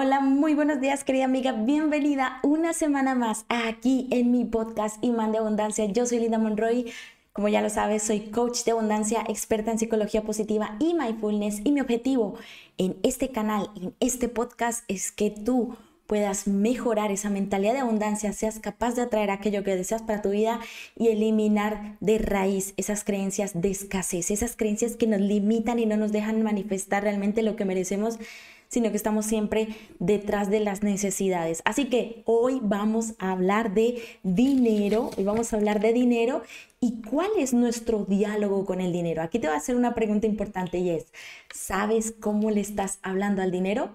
[0.00, 5.32] Hola, muy buenos días querida amiga, bienvenida una semana más aquí en mi podcast Imán
[5.32, 5.86] de Abundancia.
[5.86, 6.92] Yo soy Linda Monroy,
[7.32, 11.62] como ya lo sabes, soy coach de abundancia, experta en psicología positiva y mindfulness.
[11.64, 12.36] Y mi objetivo
[12.76, 15.76] en este canal, en este podcast es que tú
[16.06, 20.30] puedas mejorar esa mentalidad de abundancia, seas capaz de atraer aquello que deseas para tu
[20.30, 20.60] vida
[20.96, 25.96] y eliminar de raíz esas creencias de escasez, esas creencias que nos limitan y no
[25.96, 28.20] nos dejan manifestar realmente lo que merecemos
[28.68, 31.62] sino que estamos siempre detrás de las necesidades.
[31.64, 36.42] Así que hoy vamos a hablar de dinero, hoy vamos a hablar de dinero
[36.80, 39.22] y cuál es nuestro diálogo con el dinero.
[39.22, 41.06] Aquí te voy a hacer una pregunta importante y es,
[41.52, 43.90] ¿sabes cómo le estás hablando al dinero?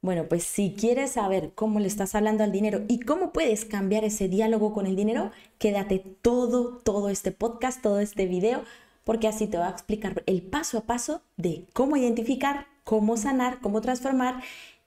[0.00, 4.04] Bueno, pues si quieres saber cómo le estás hablando al dinero y cómo puedes cambiar
[4.04, 8.64] ese diálogo con el dinero, quédate todo, todo este podcast, todo este video,
[9.04, 13.60] porque así te voy a explicar el paso a paso de cómo identificar cómo sanar,
[13.60, 14.42] cómo transformar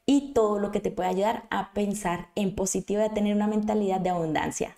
[0.06, 3.48] y todo lo que te puede ayudar a pensar en positivo y a tener una
[3.48, 4.78] mentalidad de abundancia.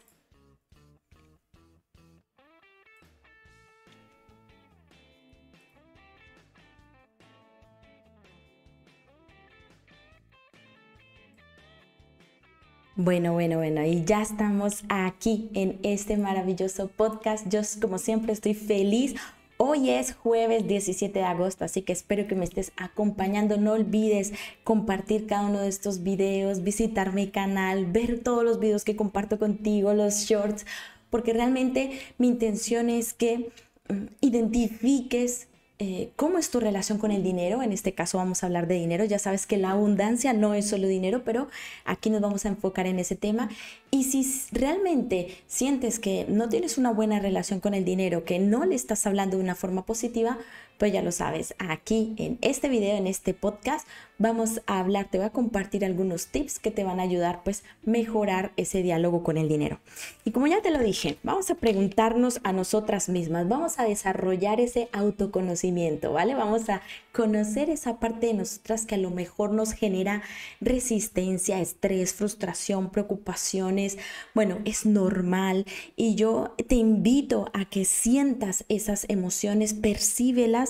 [13.01, 17.47] Bueno, bueno, bueno, y ya estamos aquí en este maravilloso podcast.
[17.47, 19.15] Yo como siempre estoy feliz
[19.61, 23.57] Hoy es jueves 17 de agosto, así que espero que me estés acompañando.
[23.57, 24.31] No olvides
[24.63, 29.37] compartir cada uno de estos videos, visitar mi canal, ver todos los videos que comparto
[29.37, 30.65] contigo, los shorts,
[31.09, 33.51] porque realmente mi intención es que
[33.89, 35.48] mm, identifiques
[35.81, 37.63] eh, cómo es tu relación con el dinero.
[37.63, 39.05] En este caso vamos a hablar de dinero.
[39.05, 41.47] Ya sabes que la abundancia no es solo dinero, pero
[41.85, 43.49] aquí nos vamos a enfocar en ese tema.
[43.89, 48.65] Y si realmente sientes que no tienes una buena relación con el dinero, que no
[48.65, 50.37] le estás hablando de una forma positiva,
[50.79, 53.85] pues ya lo sabes, aquí en este video, en este podcast,
[54.17, 57.63] vamos a hablar, te voy a compartir algunos tips que te van a ayudar pues
[57.83, 59.79] mejorar ese diálogo con el dinero.
[60.23, 64.61] Y como ya te lo dije, vamos a preguntarnos a nosotras mismas, vamos a desarrollar
[64.61, 66.33] ese autoconocimiento, ¿vale?
[66.33, 66.81] Vamos a
[67.11, 70.21] conocer esa parte de nosotras que a lo mejor nos genera
[70.61, 73.97] resistencia, estrés, frustración, preocupaciones.
[74.33, 75.65] Bueno, es normal
[75.97, 80.68] y yo te invito a que sientas esas emociones, percíbelas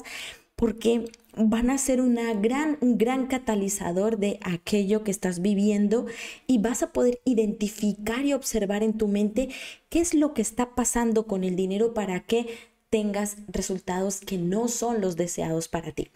[0.56, 1.06] porque
[1.38, 6.06] van a ser una gran, un gran catalizador de aquello que estás viviendo
[6.48, 9.50] y vas a poder identificar y observar en tu mente
[9.90, 12.48] qué es lo que está pasando con el dinero para que
[12.90, 16.10] tengas resultados que no son los deseados para ti.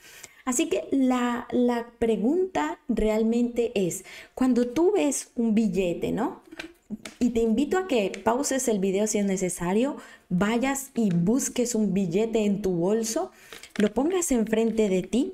[0.44, 4.04] Así que la, la pregunta realmente es,
[4.36, 6.42] cuando tú ves un billete, ¿no?
[7.20, 9.98] Y te invito a que pauses el video si es necesario,
[10.30, 13.32] vayas y busques un billete en tu bolso,
[13.76, 15.34] lo pongas enfrente de ti,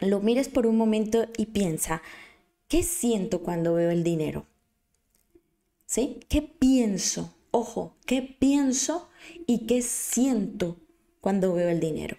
[0.00, 2.02] lo mires por un momento y piensa,
[2.68, 4.46] ¿qué siento cuando veo el dinero?
[5.86, 6.20] ¿Sí?
[6.28, 7.34] ¿Qué pienso?
[7.50, 9.08] Ojo, ¿qué pienso
[9.46, 10.78] y qué siento
[11.20, 12.16] cuando veo el dinero?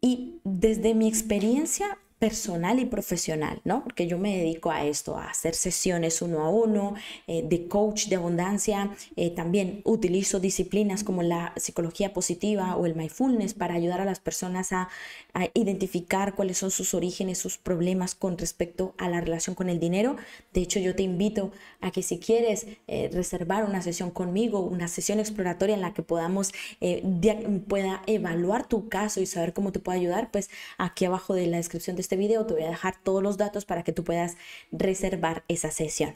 [0.00, 3.84] Y desde mi experiencia personal y profesional, ¿no?
[3.84, 6.94] Porque yo me dedico a esto, a hacer sesiones uno a uno,
[7.26, 8.96] eh, de coach de abundancia.
[9.16, 14.20] Eh, también utilizo disciplinas como la psicología positiva o el mindfulness para ayudar a las
[14.20, 14.88] personas a,
[15.52, 20.14] identificar cuáles son sus orígenes, sus problemas con respecto a la relación con el dinero.
[20.52, 24.86] De hecho, yo te invito a que si quieres eh, reservar una sesión conmigo, una
[24.86, 26.52] sesión exploratoria en la que podamos,
[27.66, 31.56] pueda evaluar tu caso y saber cómo te puedo ayudar, pues aquí abajo de la
[31.56, 34.04] descripción de este este video te voy a dejar todos los datos para que tú
[34.04, 34.36] puedas
[34.70, 36.14] reservar esa sesión.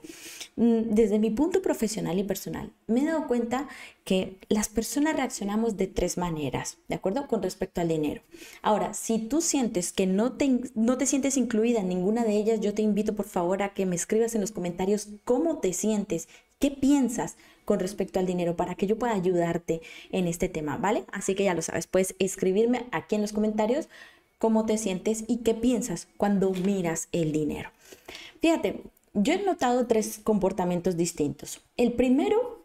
[0.55, 3.67] Mm, desde mi punto profesional y personal, me he dado cuenta
[4.05, 7.27] que las personas reaccionamos de tres maneras, ¿de acuerdo?
[7.27, 8.23] Con respecto al dinero.
[8.63, 12.61] Ahora, si tú sientes que no te, no te sientes incluida en ninguna de ellas,
[12.61, 16.29] yo te invito por favor a que me escribas en los comentarios cómo te sientes,
[16.61, 19.83] qué piensas con respecto al dinero para que yo pueda ayudarte
[20.13, 21.05] en este tema, ¿vale?
[21.13, 23.89] Así que ya lo sabes, puedes escribirme aquí en los comentarios
[24.39, 27.71] cómo te sientes y qué piensas cuando miras el dinero.
[28.41, 28.83] Fíjate,
[29.15, 31.61] yo he notado tres comportamientos distintos.
[31.77, 32.65] El primero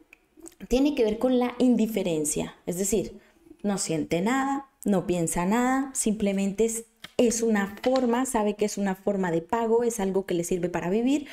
[0.68, 3.20] tiene que ver con la indiferencia, es decir,
[3.64, 6.70] no siente nada, no piensa nada, simplemente
[7.18, 10.70] es, una forma, sabe que es una forma de pago, es algo que le sirve
[10.70, 11.28] para vivir,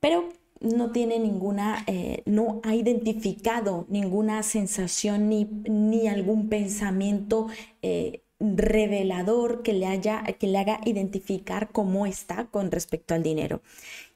[0.00, 0.28] pero
[0.60, 7.48] no tiene ninguna, eh, no ha identificado ninguna sensación ni, ni algún pensamiento
[7.80, 13.62] eh, revelador que le, haya, que le haga identificar cómo está con respecto al dinero.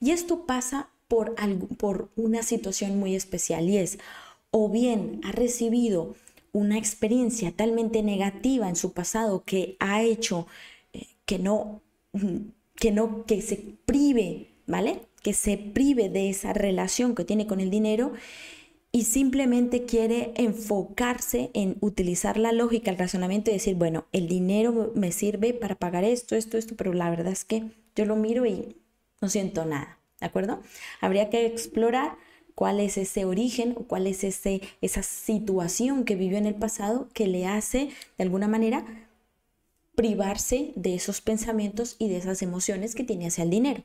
[0.01, 1.35] Y esto pasa por,
[1.79, 3.99] por una situación muy especial y es
[4.51, 6.15] o bien ha recibido
[6.53, 10.47] una experiencia talmente negativa en su pasado que ha hecho
[10.93, 11.83] eh, que no
[12.77, 15.01] que no, que se prive, ¿vale?
[15.23, 18.13] Que se prive de esa relación que tiene con el dinero
[18.97, 24.91] y simplemente quiere enfocarse en utilizar la lógica, el razonamiento y decir, bueno, el dinero
[24.95, 28.47] me sirve para pagar esto, esto, esto, pero la verdad es que yo lo miro
[28.47, 28.75] y
[29.21, 30.63] no siento nada, ¿de acuerdo?
[31.03, 32.17] Habría que explorar
[32.55, 37.11] cuál es ese origen o cuál es ese, esa situación que vivió en el pasado
[37.13, 38.87] que le hace de alguna manera
[39.95, 43.83] privarse de esos pensamientos y de esas emociones que tiene hacia el dinero.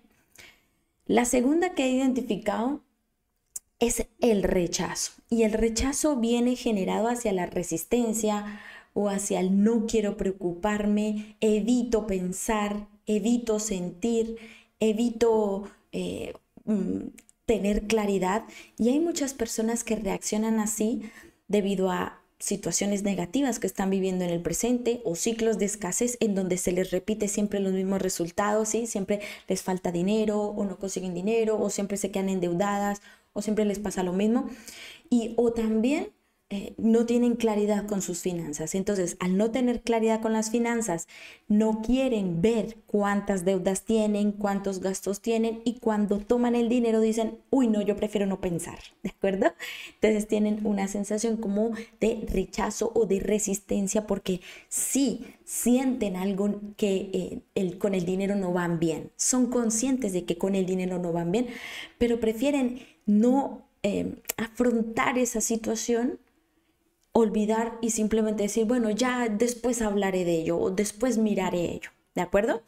[1.06, 2.82] La segunda que he identificado
[3.82, 5.12] es el rechazo.
[5.30, 8.62] Y el rechazo viene generado hacia la resistencia
[8.94, 14.38] o hacia el no quiero preocuparme, evito pensar, evito sentir,
[14.80, 16.34] evito eh,
[16.66, 17.08] mm,
[17.46, 18.44] tener claridad.
[18.78, 21.02] Y hay muchas personas que reaccionan así
[21.48, 26.34] debido a situaciones negativas que están viviendo en el presente o ciclos de escasez en
[26.34, 28.88] donde se les repite siempre los mismos resultados, ¿sí?
[28.88, 33.02] siempre les falta dinero o no consiguen dinero o siempre se quedan endeudadas
[33.34, 34.50] o siempre les pasa lo mismo.
[35.10, 36.14] Y o también
[36.54, 38.76] eh, no tienen claridad con sus finanzas.
[38.76, 41.08] Entonces, al no tener claridad con las finanzas,
[41.48, 47.38] no quieren ver cuántas deudas tienen, cuántos gastos tienen y cuando toman el dinero dicen,
[47.52, 49.54] uy, no, yo prefiero no pensar, ¿de acuerdo?
[49.94, 57.42] Entonces tienen una sensación como de rechazo o de resistencia porque sí sienten algo que
[57.56, 61.14] eh, con el dinero no van bien, son conscientes de que con el dinero no
[61.14, 61.48] van bien,
[61.98, 62.82] pero prefieren
[63.20, 66.20] no eh, afrontar esa situación
[67.14, 72.22] olvidar y simplemente decir, bueno, ya después hablaré de ello o después miraré ello, ¿de
[72.22, 72.64] acuerdo?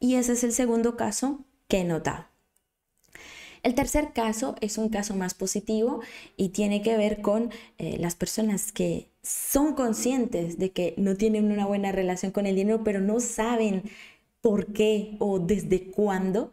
[0.00, 2.26] Y ese es el segundo caso que he notado.
[3.62, 6.00] El tercer caso es un caso más positivo
[6.36, 11.52] y tiene que ver con eh, las personas que son conscientes de que no tienen
[11.52, 13.84] una buena relación con el dinero, pero no saben
[14.40, 16.52] por qué o desde cuándo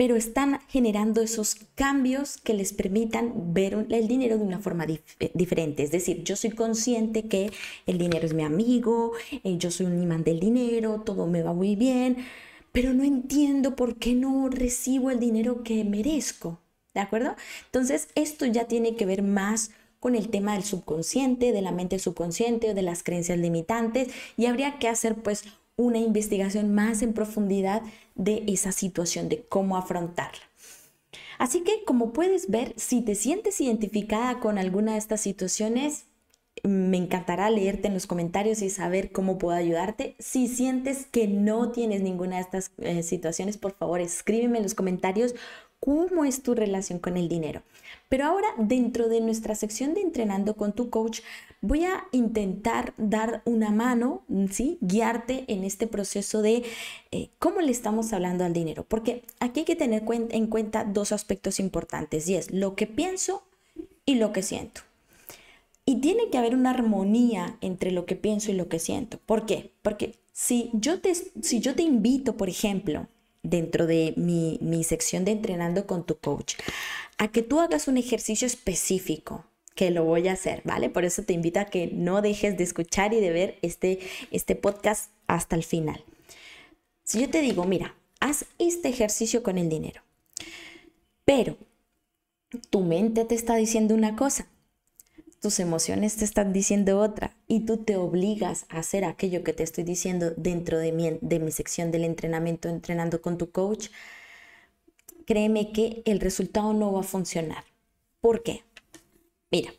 [0.00, 4.86] pero están generando esos cambios que les permitan ver el dinero de una forma
[5.34, 5.82] diferente.
[5.82, 7.52] Es decir, yo soy consciente que
[7.84, 9.12] el dinero es mi amigo,
[9.44, 12.16] eh, yo soy un imán del dinero, todo me va muy bien,
[12.72, 16.62] pero no entiendo por qué no recibo el dinero que merezco.
[16.94, 17.36] ¿De acuerdo?
[17.66, 21.98] Entonces, esto ya tiene que ver más con el tema del subconsciente, de la mente
[21.98, 24.08] subconsciente o de las creencias limitantes
[24.38, 25.44] y habría que hacer pues
[25.80, 27.82] una investigación más en profundidad
[28.14, 30.42] de esa situación, de cómo afrontarla.
[31.38, 36.04] Así que, como puedes ver, si te sientes identificada con alguna de estas situaciones,
[36.62, 40.16] me encantará leerte en los comentarios y saber cómo puedo ayudarte.
[40.18, 44.74] Si sientes que no tienes ninguna de estas eh, situaciones, por favor, escríbeme en los
[44.74, 45.34] comentarios
[45.78, 47.62] cómo es tu relación con el dinero.
[48.10, 51.20] Pero ahora, dentro de nuestra sección de entrenando con tu coach,
[51.60, 54.78] voy a intentar dar una mano, ¿sí?
[54.80, 56.64] Guiarte en este proceso de
[57.12, 58.84] eh, cómo le estamos hablando al dinero.
[58.88, 63.44] Porque aquí hay que tener en cuenta dos aspectos importantes y es lo que pienso
[64.04, 64.80] y lo que siento.
[65.84, 69.20] Y tiene que haber una armonía entre lo que pienso y lo que siento.
[69.24, 69.70] ¿Por qué?
[69.82, 73.06] Porque si yo te, si yo te invito, por ejemplo,
[73.42, 76.54] dentro de mi, mi sección de entrenando con tu coach,
[77.18, 79.44] a que tú hagas un ejercicio específico,
[79.74, 80.90] que lo voy a hacer, ¿vale?
[80.90, 84.00] Por eso te invito a que no dejes de escuchar y de ver este,
[84.30, 86.04] este podcast hasta el final.
[87.02, 90.02] Si yo te digo, mira, haz este ejercicio con el dinero,
[91.24, 91.56] pero
[92.70, 94.46] tu mente te está diciendo una cosa,
[95.40, 99.62] tus emociones te están diciendo otra y tú te obligas a hacer aquello que te
[99.62, 103.88] estoy diciendo dentro de mi, de mi sección del entrenamiento, entrenando con tu coach,
[105.26, 107.64] créeme que el resultado no va a funcionar.
[108.20, 108.64] ¿Por qué?
[109.50, 109.72] Mira,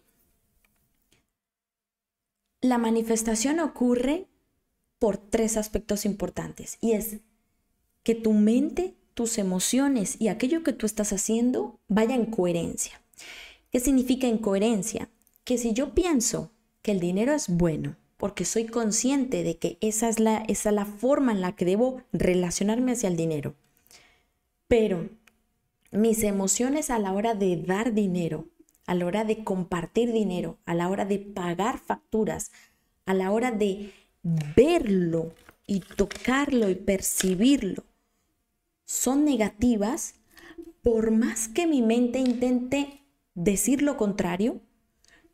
[2.62, 4.28] la manifestación ocurre
[4.98, 7.18] por tres aspectos importantes y es
[8.04, 13.00] que tu mente, tus emociones y aquello que tú estás haciendo vaya en coherencia.
[13.72, 15.10] ¿Qué significa en coherencia?
[15.44, 20.08] Que si yo pienso que el dinero es bueno, porque soy consciente de que esa
[20.10, 23.56] es la, esa es la forma en la que debo relacionarme hacia el dinero,
[24.68, 25.10] pero
[25.92, 28.48] mis emociones a la hora de dar dinero,
[28.86, 32.52] a la hora de compartir dinero, a la hora de pagar facturas,
[33.06, 33.92] a la hora de
[34.24, 35.34] verlo
[35.66, 37.84] y tocarlo y percibirlo,
[38.86, 40.16] son negativas,
[40.82, 43.06] por más que mi mente intente
[43.36, 44.60] decir lo contrario,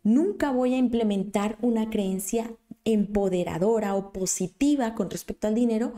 [0.03, 2.51] nunca voy a implementar una creencia
[2.85, 5.93] empoderadora o positiva con respecto al dinero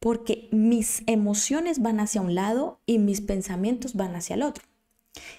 [0.00, 4.64] porque mis emociones van hacia un lado y mis pensamientos van hacia el otro.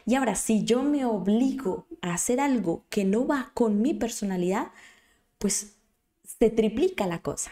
[0.05, 4.71] Y ahora, si yo me obligo a hacer algo que no va con mi personalidad,
[5.37, 5.77] pues
[6.23, 7.51] se triplica la cosa.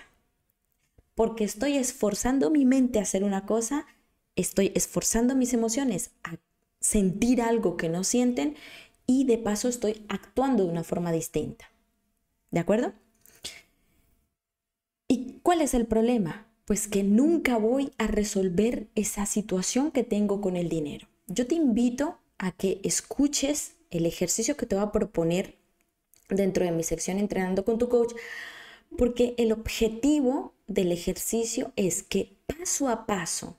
[1.15, 3.87] porque estoy esforzando mi mente a hacer una cosa,
[4.35, 6.37] estoy esforzando mis emociones a
[6.79, 8.55] sentir algo que no sienten
[9.07, 11.71] y de paso estoy actuando de una forma distinta.
[12.51, 12.93] ¿De acuerdo?
[15.07, 16.45] ¿Y cuál es el problema?
[16.65, 21.07] Pues que nunca voy a resolver esa situación que tengo con el dinero.
[21.27, 25.57] Yo te invito a que escuches el ejercicio que te voy a proponer
[26.29, 28.13] dentro de mi sección Entrenando con tu coach,
[28.97, 33.55] porque el objetivo del ejercicio es que paso a paso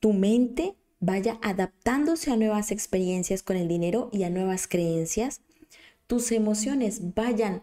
[0.00, 5.40] tu mente vaya adaptándose a nuevas experiencias con el dinero y a nuevas creencias,
[6.06, 7.62] tus emociones vayan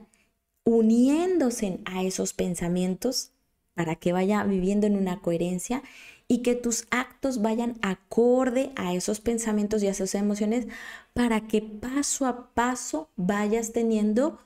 [0.64, 3.32] uniéndose a esos pensamientos
[3.74, 5.84] para que vaya viviendo en una coherencia
[6.28, 10.68] y que tus actos vayan acorde a esos pensamientos y a esas emociones
[11.14, 14.40] para que paso a paso vayas teniendo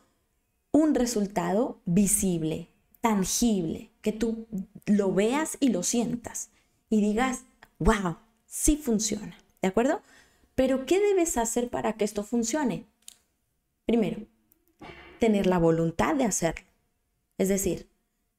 [0.72, 2.70] un resultado visible,
[3.01, 4.48] tangible, que tú
[4.86, 6.50] lo veas y lo sientas
[6.89, 7.44] y digas,
[7.79, 8.17] wow,
[8.48, 10.01] sí funciona, ¿de acuerdo?
[10.56, 12.86] Pero ¿qué debes hacer para que esto funcione?
[13.86, 14.25] Primero,
[15.20, 16.66] tener la voluntad de hacerlo.
[17.38, 17.88] Es decir,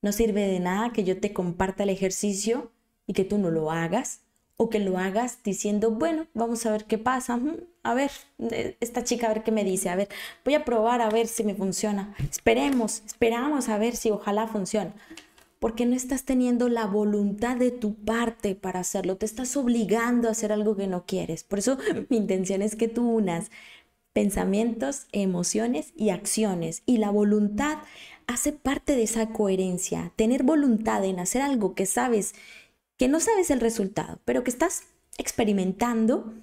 [0.03, 2.73] no sirve de nada que yo te comparta el ejercicio
[3.07, 4.21] y que tú no lo hagas
[4.57, 7.41] o que lo hagas diciendo, bueno, vamos a ver qué pasa,
[7.85, 8.11] a ver,
[8.51, 10.09] eh, esta chica a ver qué me dice, a ver,
[10.45, 12.15] voy a probar a ver si me funciona.
[12.29, 14.93] Esperemos, esperamos a ver si ojalá funcione.
[15.59, 20.33] Porque no estás teniendo la voluntad de tu parte para hacerlo, te estás obligando a
[20.33, 21.45] hacer algo que no quieres.
[21.45, 23.51] Por eso mi intención es que tú unas
[24.13, 26.83] pensamientos, emociones y acciones.
[26.87, 27.79] Y la voluntad
[28.27, 30.13] hace parte de esa coherencia.
[30.17, 32.35] Tener voluntad en hacer algo que sabes,
[32.97, 34.85] que no sabes el resultado, pero que estás
[35.19, 36.35] experimentando,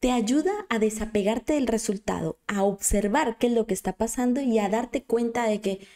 [0.00, 4.58] te ayuda a desapegarte del resultado, a observar qué es lo que está pasando y
[4.58, 5.86] a darte cuenta de que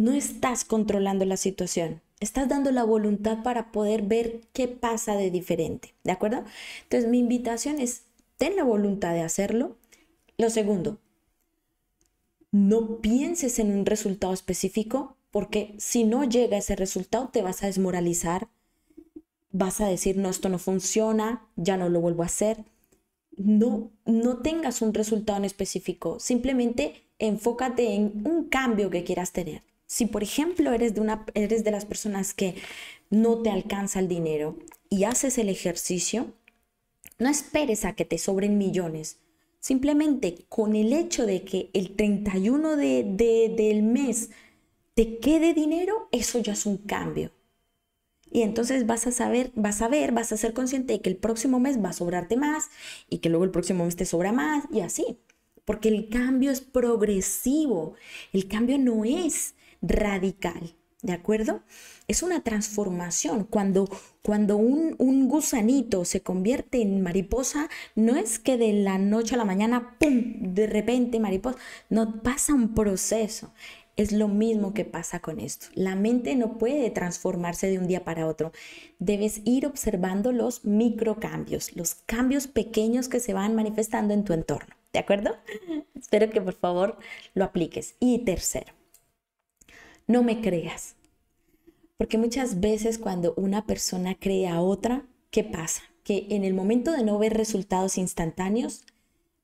[0.00, 2.00] no estás controlando la situación.
[2.20, 6.42] Estás dando la voluntad para poder ver qué pasa de diferente, ¿de acuerdo?
[6.84, 8.04] Entonces mi invitación es,
[8.38, 9.76] ten la voluntad de hacerlo,
[10.38, 10.96] lo segundo,
[12.50, 17.66] no pienses en un resultado específico porque si no llega ese resultado te vas a
[17.66, 18.48] desmoralizar,
[19.52, 22.64] vas a decir, no, esto no funciona, ya no lo vuelvo a hacer.
[23.36, 29.62] No, no tengas un resultado en específico, simplemente enfócate en un cambio que quieras tener.
[29.90, 32.54] Si por ejemplo eres de, una, eres de las personas que
[33.10, 34.56] no te alcanza el dinero
[34.88, 36.32] y haces el ejercicio,
[37.18, 39.18] no esperes a que te sobren millones.
[39.58, 43.02] Simplemente con el hecho de que el 31 de,
[43.56, 44.30] del mes
[44.94, 47.32] te quede dinero, eso ya es un cambio.
[48.30, 51.16] Y entonces vas a saber, vas a ver, vas a ser consciente de que el
[51.16, 52.70] próximo mes va a sobrarte más
[53.08, 55.18] y que luego el próximo mes te sobra más y así.
[55.64, 57.94] Porque el cambio es progresivo,
[58.32, 60.74] el cambio no es radical.
[61.02, 61.62] ¿De acuerdo?
[62.08, 63.44] Es una transformación.
[63.44, 63.88] Cuando,
[64.22, 69.38] cuando un, un, gusanito se convierte en mariposa, no es que de la noche a
[69.38, 71.58] la mañana, ¡pum!, de repente mariposa.
[71.88, 73.54] No, pasa un proceso.
[73.96, 75.66] Es lo mismo que pasa con esto.
[75.74, 78.52] La mente no puede transformarse de un día para otro.
[78.98, 84.74] Debes ir observando los microcambios, los cambios pequeños que se van manifestando en tu entorno.
[84.92, 85.36] ¿De acuerdo?
[85.94, 86.98] Espero que por favor
[87.34, 87.94] lo apliques.
[88.00, 88.72] Y tercero,
[90.06, 90.96] no me creas.
[91.96, 95.82] Porque muchas veces cuando una persona cree a otra, ¿qué pasa?
[96.02, 98.84] Que en el momento de no ver resultados instantáneos,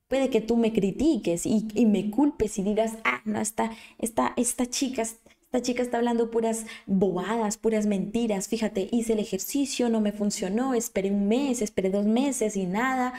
[0.09, 4.67] puede que tú me critiques y, me culpes y digas, ah, no, esta, esta, esta
[4.67, 8.49] chica, esta chica está hablando puras bobadas, puras mentiras.
[8.49, 13.15] Fíjate, hice el ejercicio, no me funcionó, esperé un mes, esperé dos meses y nada.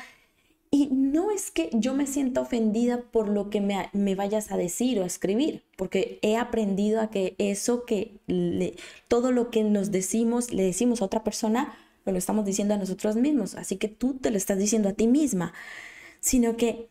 [0.69, 5.00] Y no es que yo me sienta ofendida por lo que me, vayas a decir
[5.00, 8.19] o a escribir, porque he aprendido a que eso que
[9.07, 11.74] todo lo que nos decimos, le decimos a otra persona,
[12.05, 13.55] lo estamos diciendo a nosotros mismos.
[13.55, 15.53] Así que tú te lo estás diciendo a ti misma.
[16.19, 16.89] Sino que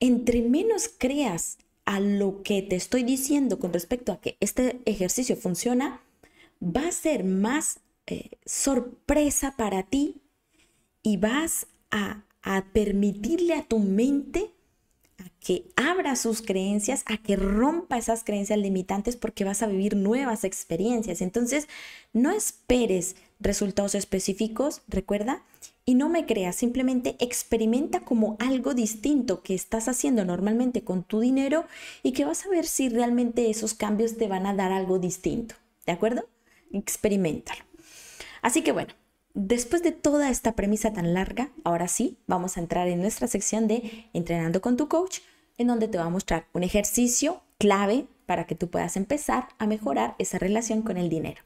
[0.00, 5.36] entre menos creas a lo que te estoy diciendo con respecto a que este ejercicio
[5.36, 6.00] funciona,
[6.60, 10.20] va a ser más eh, sorpresa para ti
[11.02, 14.52] y vas a a permitirle a tu mente
[15.18, 19.96] a que abra sus creencias, a que rompa esas creencias limitantes porque vas a vivir
[19.96, 21.20] nuevas experiencias.
[21.20, 21.68] Entonces,
[22.12, 25.42] no esperes resultados específicos, recuerda,
[25.84, 31.20] y no me creas, simplemente experimenta como algo distinto que estás haciendo normalmente con tu
[31.20, 31.64] dinero
[32.02, 35.56] y que vas a ver si realmente esos cambios te van a dar algo distinto.
[35.84, 36.28] ¿De acuerdo?
[36.72, 37.64] Experimentalo.
[38.42, 38.94] Así que bueno,
[39.38, 43.68] Después de toda esta premisa tan larga, ahora sí, vamos a entrar en nuestra sección
[43.68, 45.18] de Entrenando con tu coach,
[45.58, 49.66] en donde te voy a mostrar un ejercicio clave para que tú puedas empezar a
[49.66, 51.42] mejorar esa relación con el dinero.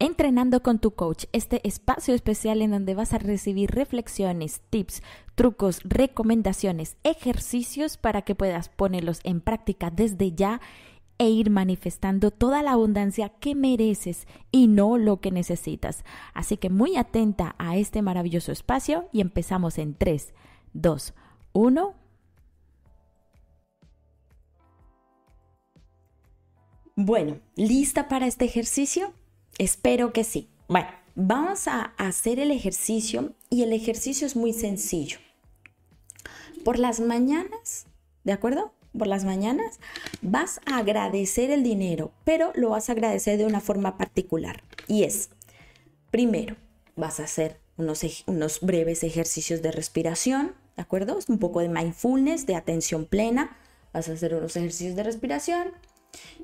[0.00, 5.00] Entrenando con tu coach, este espacio especial en donde vas a recibir reflexiones, tips,
[5.36, 10.60] trucos, recomendaciones, ejercicios para que puedas ponerlos en práctica desde ya
[11.18, 16.04] e ir manifestando toda la abundancia que mereces y no lo que necesitas.
[16.32, 20.34] Así que muy atenta a este maravilloso espacio y empezamos en 3,
[20.72, 21.14] 2,
[21.52, 21.94] 1.
[26.96, 29.12] Bueno, ¿lista para este ejercicio?
[29.58, 30.48] Espero que sí.
[30.68, 35.18] Bueno, vamos a hacer el ejercicio y el ejercicio es muy sencillo.
[36.64, 37.86] Por las mañanas,
[38.24, 38.72] ¿de acuerdo?
[38.96, 39.80] Por las mañanas
[40.22, 44.62] vas a agradecer el dinero, pero lo vas a agradecer de una forma particular.
[44.86, 45.30] Y es,
[46.10, 46.56] primero,
[46.96, 51.18] vas a hacer unos, breves ejercicios de respiración, ¿de acuerdo?
[51.28, 53.56] Un poco de mindfulness, de atención plena.
[53.92, 55.72] Vas a hacer unos ejercicios de respiración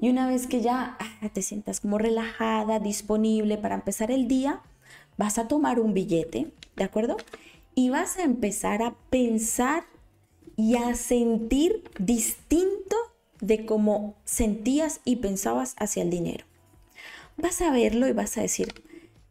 [0.00, 4.60] y una vez que ya ah, te sientas como relajada, disponible para empezar el día,
[5.16, 7.16] vas a tomar un billete, ¿de acuerdo?
[7.74, 9.84] Y vas a empezar a pensar
[10.60, 12.94] y a sentir distinto
[13.40, 16.44] de cómo sentías y pensabas hacia el dinero.
[17.38, 18.74] Vas a verlo y vas a decir,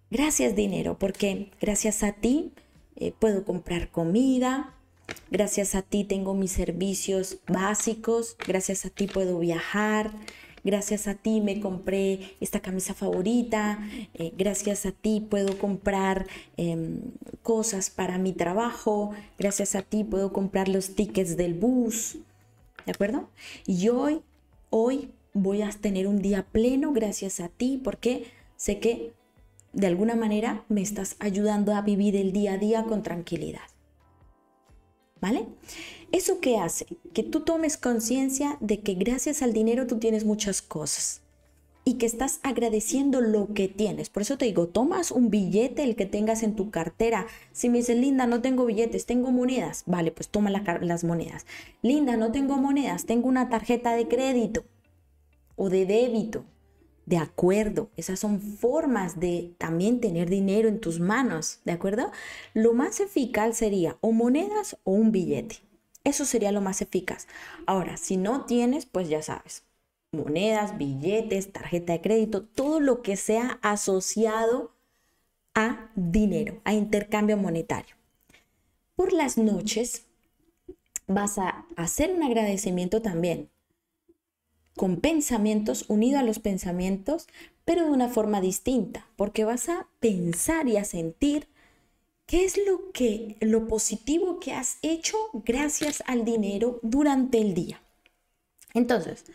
[0.09, 2.51] gracias dinero, porque gracias a ti
[2.95, 4.73] eh, puedo comprar comida,
[5.31, 10.11] Gracias a ti tengo mis servicios básicos, gracias a ti puedo viajar,
[10.69, 13.79] gracias a ti me compré esta camisa favorita,
[14.13, 16.99] eh, gracias a ti puedo comprar em,
[17.41, 19.09] cosas para mi trabajo,
[19.39, 22.19] gracias a ti puedo comprar los tickets del bus,
[22.85, 23.29] ¿de acuerdo?
[23.65, 24.21] Y hoy,
[24.69, 29.13] hoy voy a tener un día pleno gracias a ti porque sé que
[29.73, 33.69] de alguna manera me estás ayudando a vivir el día a día con tranquilidad.
[35.21, 35.47] ¿vale?
[36.11, 36.87] ¿Eso qué hace?
[37.13, 41.21] Que tú tomes conciencia de que gracias al dinero tú tienes muchas cosas
[41.85, 44.09] y que estás agradeciendo lo que tienes.
[44.09, 47.27] Por eso te digo, tomas un billete, el que tengas en tu cartera.
[47.51, 49.83] Si me dices, Linda, no tengo billetes, tengo monedas.
[49.85, 51.45] Vale, pues toma las monedas.
[51.83, 54.65] Linda, no tengo monedas, tengo una tarjeta de crédito
[55.55, 56.43] o de débito
[57.05, 57.89] de acuerdo.
[57.97, 62.11] Esas son formas de también tener dinero en tus manos, ¿de acuerdo?
[62.53, 65.68] Lo más eficaz sería o monedas o un billete.
[66.03, 67.27] Eso sería lo más eficaz.
[67.65, 69.63] Ahora, si no tienes, pues ya sabes,
[70.11, 74.71] monedas, billetes, tarjeta de crédito, todo lo que sea asociado
[75.53, 77.95] a dinero, a intercambio monetario.
[78.95, 80.03] Por las noches
[81.07, 83.49] vas a hacer un agradecimiento también
[84.75, 87.27] con pensamientos, unido a los pensamientos,
[87.65, 91.49] pero de una forma distinta, porque vas a pensar y a sentir
[92.29, 97.81] qué es lo que lo positivo que has hecho gracias al dinero durante el día.
[98.75, 99.25] Entonces,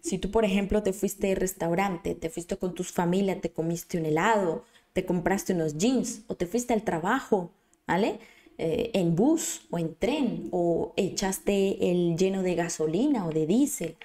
[0.00, 3.98] si tú, por ejemplo, te fuiste de restaurante, te fuiste con tus familia, te comiste
[3.98, 7.50] un helado, te compraste unos jeans o te fuiste al trabajo,
[7.84, 8.20] ¿vale?
[8.58, 13.96] Eh, en bus o en tren o echaste el lleno de gasolina o de diésel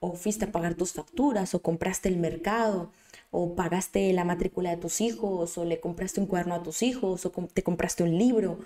[0.00, 2.90] o fuiste a pagar tus facturas, o compraste el mercado,
[3.30, 7.24] o pagaste la matrícula de tus hijos, o le compraste un cuaderno a tus hijos,
[7.26, 8.58] o te compraste un libro,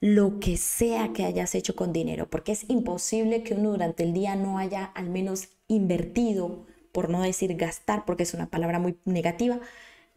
[0.00, 4.12] lo que sea que hayas hecho con dinero, porque es imposible que uno durante el
[4.12, 8.96] día no haya al menos invertido, por no decir gastar, porque es una palabra muy
[9.04, 9.60] negativa,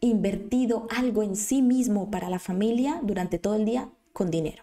[0.00, 4.62] invertido algo en sí mismo para la familia durante todo el día con dinero.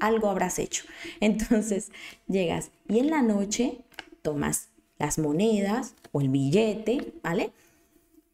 [0.00, 0.84] Algo habrás hecho.
[1.20, 1.90] Entonces
[2.28, 3.78] llegas y en la noche
[4.22, 4.68] tomas
[4.98, 7.52] las monedas o el billete, ¿vale?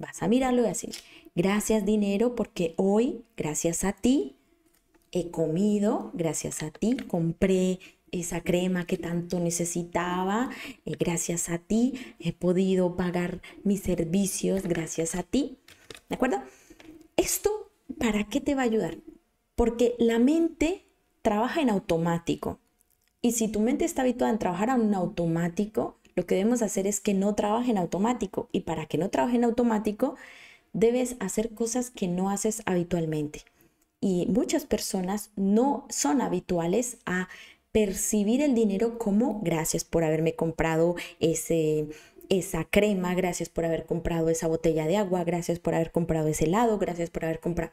[0.01, 0.95] Vas a mirarlo y decir,
[1.35, 4.39] gracias dinero porque hoy, gracias a ti,
[5.13, 10.49] he comido, gracias a ti, compré esa crema que tanto necesitaba,
[10.87, 15.59] eh, gracias a ti, he podido pagar mis servicios, gracias a ti,
[16.09, 16.43] ¿de acuerdo?
[17.17, 18.97] Esto, ¿para qué te va a ayudar?
[19.55, 20.87] Porque la mente
[21.21, 22.59] trabaja en automático.
[23.21, 27.01] Y si tu mente está habituada a trabajar en automático, lo que debemos hacer es
[27.01, 30.17] que no trabaje en automático y para que no trabaje en automático
[30.73, 33.43] debes hacer cosas que no haces habitualmente.
[34.01, 37.29] Y muchas personas no son habituales a
[37.73, 41.87] percibir el dinero como gracias por haberme comprado ese,
[42.29, 46.45] esa crema, gracias por haber comprado esa botella de agua, gracias por haber comprado ese
[46.45, 47.73] helado, gracias por haber comprado...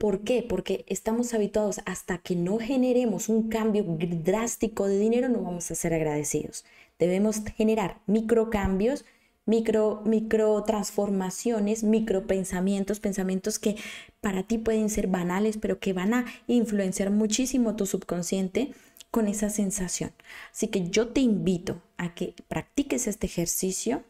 [0.00, 0.42] ¿Por qué?
[0.42, 5.74] Porque estamos habituados hasta que no generemos un cambio drástico de dinero, no vamos a
[5.74, 6.64] ser agradecidos.
[6.98, 9.04] Debemos generar microcambios,
[9.44, 13.76] micro, micro transformaciones, micro pensamientos, pensamientos que
[14.22, 18.72] para ti pueden ser banales, pero que van a influenciar muchísimo tu subconsciente
[19.10, 20.12] con esa sensación.
[20.50, 24.02] Así que yo te invito a que practiques este ejercicio,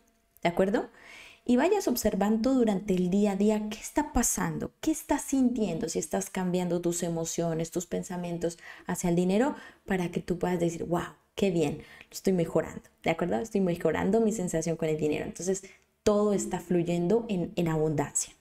[0.44, 0.88] ¿de acuerdo?
[1.44, 5.98] Y vayas observando durante el día a día qué está pasando, qué estás sintiendo, si
[5.98, 11.14] estás cambiando tus emociones, tus pensamientos hacia el dinero para que tú puedas decir, wow,
[11.34, 13.36] qué bien, estoy mejorando, ¿de acuerdo?
[13.36, 15.24] Estoy mejorando mi sensación con el dinero.
[15.24, 15.64] Entonces,
[16.02, 18.34] todo está fluyendo en, en abundancia.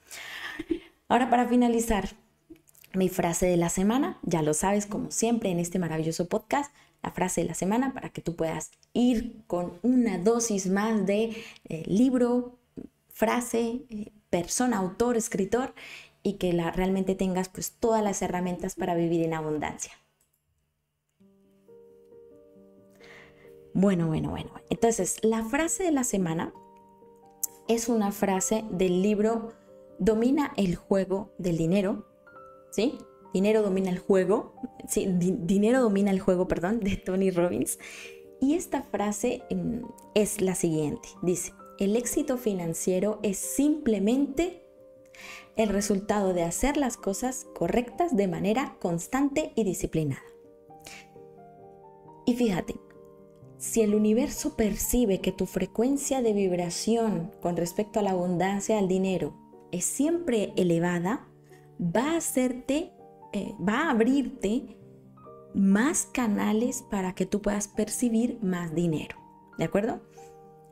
[1.08, 2.10] Ahora, para finalizar,
[2.94, 7.12] mi frase de la semana, ya lo sabes, como siempre en este maravilloso podcast, la
[7.12, 11.36] frase de la semana para que tú puedas ir con una dosis más de
[11.70, 12.59] eh, libro,
[13.20, 15.74] frase, eh, persona, autor, escritor
[16.24, 19.92] y que la, realmente tengas pues todas las herramientas para vivir en abundancia.
[23.74, 24.52] Bueno, bueno, bueno.
[24.70, 26.54] Entonces, la frase de la semana
[27.68, 29.50] es una frase del libro
[30.00, 32.08] Domina el juego del dinero,
[32.72, 32.98] ¿sí?
[33.34, 34.54] Dinero domina el juego,
[34.88, 37.80] sí, dinero domina el juego, perdón, de Tony Robbins.
[38.40, 39.84] Y esta frase mm,
[40.16, 41.10] es la siguiente.
[41.22, 44.66] Dice, el éxito financiero es simplemente
[45.56, 50.22] el resultado de hacer las cosas correctas de manera constante y disciplinada.
[52.26, 52.76] Y fíjate,
[53.58, 58.88] si el universo percibe que tu frecuencia de vibración con respecto a la abundancia del
[58.88, 59.36] dinero
[59.72, 61.28] es siempre elevada,
[61.82, 62.94] va a hacerte
[63.32, 64.78] eh, va a abrirte
[65.54, 69.18] más canales para que tú puedas percibir más dinero.
[69.58, 70.02] ¿De acuerdo?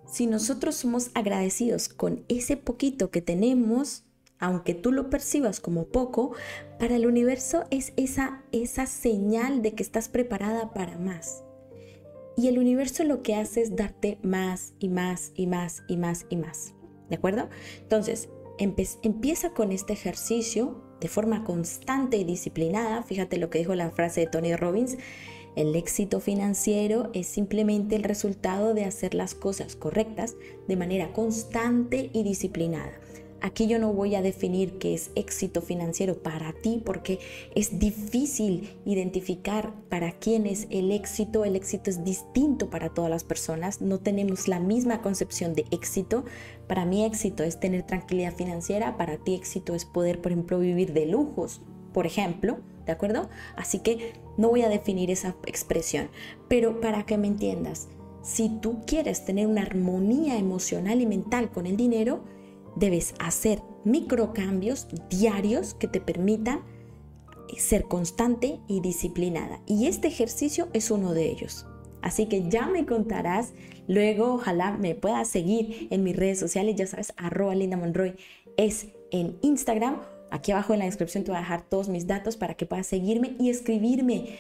[0.08, 4.06] Si nosotros somos agradecidos con ese poquito que tenemos,
[4.39, 6.32] aunque tú lo percibas como poco,
[6.80, 11.43] para el universo es esa, esa señal de que estás preparada para más.
[12.38, 16.26] Y el universo lo que hace es darte más y más y más y más
[16.30, 16.74] y más.
[17.10, 17.50] ¿De acuerdo?
[17.82, 23.04] Entonces, empieza con este ejercicio de forma constante y disciplinada.
[23.04, 24.98] Fíjate lo que dijo la frase de Tony Robbins.
[25.58, 30.36] El éxito financiero es simplemente el resultado de hacer las cosas correctas
[30.67, 32.91] de manera constante y disciplinada.
[33.41, 37.17] Aquí yo no voy a definir qué es éxito financiero para ti porque
[37.56, 41.43] es difícil identificar para quién es el éxito.
[41.43, 43.82] El éxito es distinto para todas las personas.
[43.82, 46.24] No tenemos la misma concepción de éxito.
[46.67, 48.96] Para mí éxito es tener tranquilidad financiera.
[48.96, 51.62] Para ti éxito es poder, por ejemplo, vivir de lujos,
[51.93, 52.60] por ejemplo.
[52.88, 53.30] ¿De acuerdo?
[53.56, 56.10] Así que no voy a definir esa expresión.
[56.47, 57.89] Pero para que me entiendas,
[58.23, 62.23] si tú quieres tener una armonía emocional y mental con el dinero,
[62.76, 66.62] debes hacer microcambios diarios que te permitan
[67.58, 69.62] ser constante y disciplinada.
[69.65, 71.65] Y este ejercicio es uno de ellos.
[72.02, 73.54] Así que ya me contarás,
[73.88, 78.15] luego ojalá me puedas seguir en mis redes sociales, ya sabes, arroba Linda Monroy
[78.56, 80.02] es en Instagram.
[80.30, 82.88] Aquí abajo en la descripción te voy a dejar todos mis datos para que puedas
[82.88, 84.38] seguirme y escribirme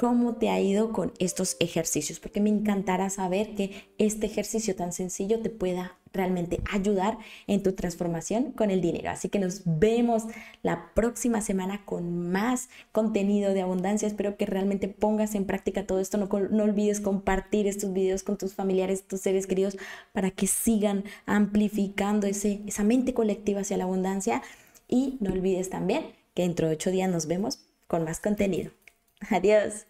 [0.00, 4.92] cómo te ha ido con estos ejercicios, porque me encantará saber que este ejercicio tan
[4.92, 9.10] sencillo te pueda realmente ayudar en tu transformación con el dinero.
[9.10, 10.24] Así que nos vemos
[10.62, 14.08] la próxima semana con más contenido de abundancia.
[14.08, 16.16] Espero que realmente pongas en práctica todo esto.
[16.16, 19.76] No, no olvides compartir estos videos con tus familiares, tus seres queridos,
[20.12, 24.42] para que sigan amplificando ese, esa mente colectiva hacia la abundancia.
[24.90, 28.72] Y no olvides también que dentro de ocho días nos vemos con más contenido.
[29.30, 29.86] Adiós.